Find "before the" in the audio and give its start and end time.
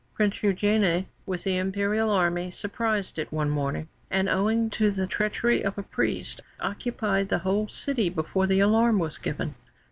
8.09-8.59